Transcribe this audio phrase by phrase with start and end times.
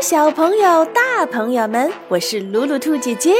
[0.00, 3.34] 小朋友、大朋友们，我是鲁鲁兔姐姐。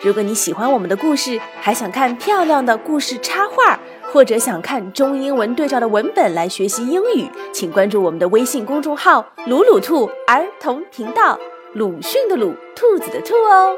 [0.00, 3.80] 如果你喜欢我们的故事，还想看漂亮的故事插画，
[4.12, 11.36] 或者想看中英文对照的文本来学习英语，请关注我们的微信公众号“鲁鲁兔儿童频道”。
[11.74, 13.74] 鲁迅的鲁，兔子的兔哦。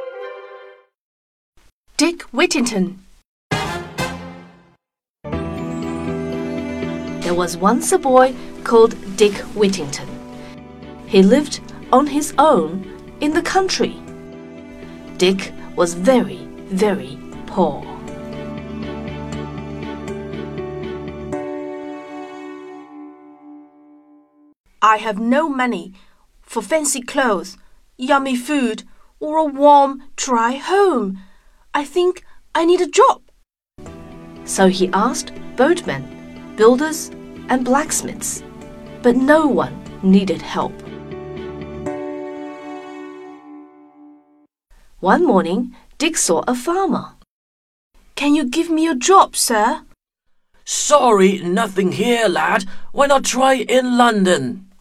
[1.96, 2.96] Dick Whittington.
[7.23, 10.05] There was once a boy called Dick Whittington.
[11.09, 11.61] He lived
[11.96, 12.84] on his own
[13.23, 13.96] in the country.
[15.16, 17.80] Dick was very, very poor.
[24.82, 25.95] I have no money
[26.42, 27.56] for fancy clothes,
[27.97, 28.84] yummy food,
[29.19, 31.19] or a warm, dry home.
[31.72, 32.24] I think
[32.55, 33.22] I need a job.
[34.44, 36.05] So he asked boatmen,
[36.56, 37.08] builders,
[37.48, 38.42] and blacksmiths,
[39.00, 40.74] but no one needed help.
[45.00, 47.12] One morning, Dick saw a farmer.
[48.14, 49.83] Can you give me a job, sir?
[50.64, 52.64] Sorry, nothing here, lad.
[52.92, 54.72] Why not try in London?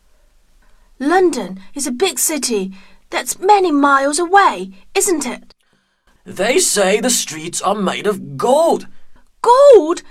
[0.99, 2.73] London is a big city
[3.09, 5.53] that's many miles away, isn't it?
[6.23, 8.87] They say the streets are made of gold.
[9.41, 10.01] Gold?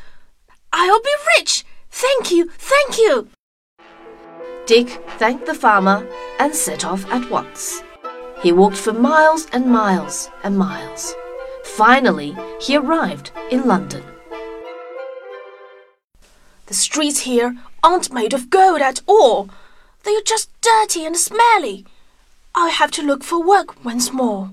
[0.71, 1.65] I'll be rich!
[1.91, 3.29] Thank you, thank you!
[4.67, 6.07] Dick thanked the farmer
[6.39, 7.83] and set off at once.
[8.45, 11.15] He walked for miles and miles and miles.
[11.65, 14.05] Finally, he arrived in London.
[16.67, 19.49] The streets here aren't made of gold at all.
[20.03, 21.87] They are just dirty and smelly.
[22.55, 24.51] I'll have to look for work once more.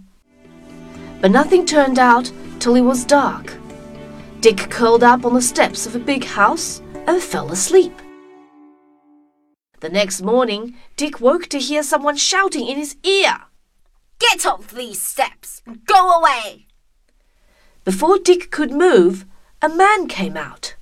[1.20, 3.58] But nothing turned out till it was dark.
[4.40, 8.02] Dick curled up on the steps of a big house and fell asleep.
[9.82, 13.51] The next morning, Dick woke to hear someone shouting in his ear.
[14.22, 16.68] Get off these steps and go away.
[17.84, 19.26] Before Dick could move,
[19.64, 20.76] a man came out.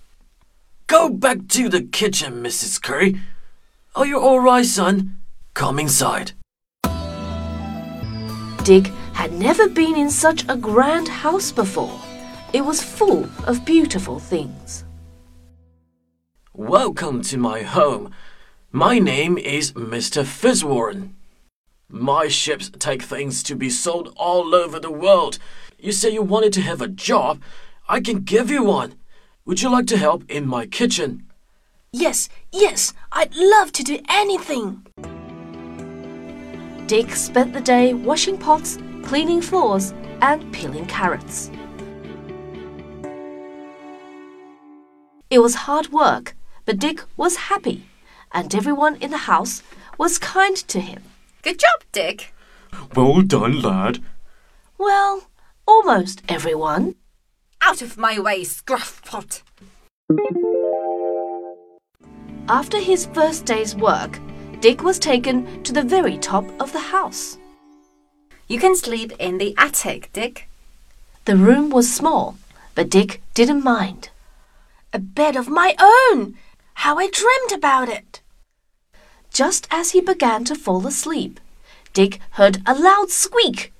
[0.87, 2.81] Go back to the kitchen, Mrs.
[2.81, 3.21] Curry.
[3.95, 5.21] Are you all right, son?
[5.53, 6.33] Come inside.
[8.63, 11.97] Dick had never been in such a grand house before.
[12.51, 14.83] It was full of beautiful things.
[16.53, 18.13] Welcome to my home.
[18.73, 20.25] My name is Mr.
[20.25, 21.13] Fitzwarren.
[21.91, 25.39] My ships take things to be sold all over the world.
[25.79, 27.41] You say you wanted to have a job.
[27.87, 28.93] I can give you one.
[29.45, 31.25] Would you like to help in my kitchen?
[31.91, 34.85] Yes, yes, I'd love to do anything.
[36.85, 41.49] Dick spent the day washing pots, cleaning floors, and peeling carrots.
[45.31, 46.35] It was hard work,
[46.65, 47.87] but Dick was happy,
[48.31, 49.63] and everyone in the house
[49.97, 51.01] was kind to him.
[51.41, 52.33] Good job, Dick.
[52.95, 53.99] Well done, lad.
[54.77, 55.27] Well,
[55.65, 56.95] almost everyone.
[57.61, 59.41] Out of my way, Scruffpot.
[62.49, 64.19] After his first day's work,
[64.59, 67.37] Dick was taken to the very top of the house.
[68.47, 70.49] You can sleep in the attic, Dick.
[71.25, 72.37] The room was small,
[72.75, 74.09] but Dick didn't mind.
[74.91, 76.35] A bed of my own!
[76.73, 78.18] How I dreamed about it!
[79.39, 81.39] Just as he began to fall asleep,
[81.93, 83.71] Dick heard a loud squeak.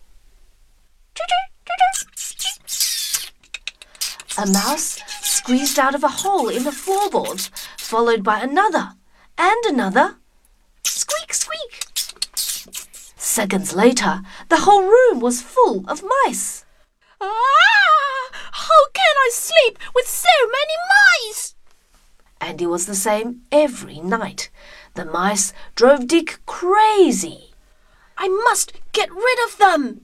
[4.38, 8.94] A mouse squeezed out of a hole in the floorboards, followed by another
[9.38, 10.16] and another.
[10.86, 11.84] Squeak, squeak!
[13.18, 16.64] Seconds later, the whole room was full of mice.
[17.20, 18.30] Ah!
[18.32, 20.76] How can I sleep with so many
[21.28, 21.54] mice?
[22.40, 24.50] And it was the same every night.
[25.00, 27.54] The mice drove Dick crazy.
[28.18, 30.00] I must get rid of them.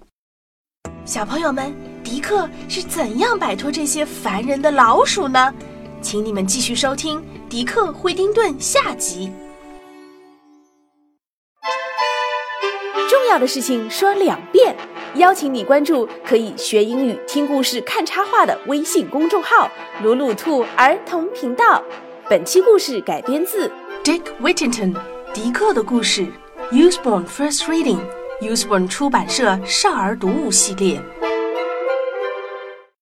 [1.03, 5.53] 小朋友们，迪克是怎样摆脱这些烦人的老鼠呢？
[6.01, 7.19] 请你们继续收听
[7.49, 9.29] 《迪克·惠丁顿》下集。
[13.09, 14.77] 重要的事情说两遍，
[15.15, 19.69] 邀请你关注可以学英语、听故事、看插画的微信公众号
[20.01, 21.83] “鲁鲁兔儿童频道”。
[22.29, 23.69] 本期故事改编自
[24.05, 24.95] Dick Whittington，
[25.33, 26.27] 迪克的故事
[26.71, 31.01] ，Usborne First Reading，Usborne 出版社少儿读物系列。